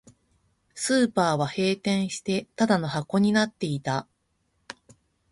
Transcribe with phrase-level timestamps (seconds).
[0.73, 4.07] スーパーは閉店して、ただの箱になっていた